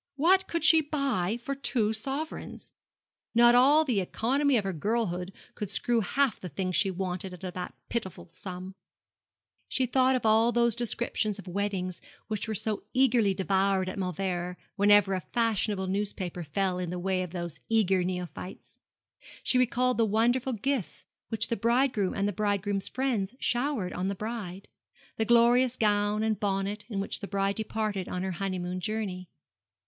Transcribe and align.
What 0.15 0.47
could 0.47 0.65
she 0.65 0.81
buy 0.81 1.37
for 1.43 1.53
two 1.53 1.93
sovereigns? 1.93 2.71
Not 3.35 3.53
all 3.53 3.85
the 3.85 3.99
economy 3.99 4.57
of 4.57 4.63
her 4.63 4.73
girlhood 4.73 5.31
could 5.53 5.69
screw 5.69 6.01
half 6.01 6.39
the 6.39 6.49
things 6.49 6.75
she 6.75 6.89
wanted 6.89 7.35
out 7.35 7.43
of 7.43 7.53
that 7.53 7.75
pitiful 7.87 8.27
sum. 8.31 8.73
She 9.67 9.85
thought 9.85 10.15
of 10.15 10.25
all 10.25 10.51
those 10.51 10.75
descriptions 10.75 11.37
of 11.37 11.47
weddings 11.47 12.01
which 12.29 12.47
were 12.47 12.55
so 12.55 12.81
eagerly 12.95 13.35
devoured 13.35 13.87
at 13.89 13.99
Mauleverer, 13.99 14.57
whenever 14.75 15.13
a 15.13 15.21
fashionable 15.21 15.85
newspaper 15.85 16.43
fell 16.43 16.79
in 16.79 16.89
the 16.89 16.97
way 16.97 17.21
of 17.21 17.29
those 17.29 17.59
eager 17.69 18.03
neophytes. 18.03 18.79
She 19.43 19.59
recalled 19.59 19.99
the 19.99 20.05
wonderful 20.05 20.53
gifts 20.53 21.05
which 21.29 21.49
the 21.49 21.55
bridegroom 21.55 22.15
and 22.15 22.27
the 22.27 22.33
bridegroom's 22.33 22.87
friends 22.87 23.35
showered 23.39 23.93
on 23.93 24.07
the 24.07 24.15
bride 24.15 24.67
the 25.17 25.25
glorious 25.25 25.77
gown 25.77 26.23
and 26.23 26.39
bonnet 26.39 26.85
in 26.89 26.99
which 26.99 27.19
the 27.19 27.27
bride 27.27 27.57
departed 27.57 28.09
on 28.09 28.23
her 28.23 28.31
honeymoon 28.31 28.79
journey. 28.79 29.29